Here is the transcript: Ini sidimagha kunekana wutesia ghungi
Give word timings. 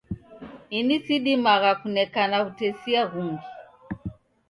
Ini 0.77 0.95
sidimagha 1.05 1.71
kunekana 1.81 2.37
wutesia 2.43 3.01
ghungi 3.11 3.45